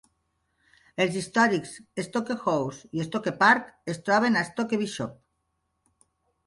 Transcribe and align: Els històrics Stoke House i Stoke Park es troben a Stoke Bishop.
Els 1.03 1.17
històrics 1.19 1.75
Stoke 2.07 2.39
House 2.45 2.91
i 3.01 3.07
Stoke 3.11 3.35
Park 3.45 3.71
es 3.95 4.03
troben 4.09 4.43
a 4.43 4.45
Stoke 4.53 4.83
Bishop. 4.85 5.15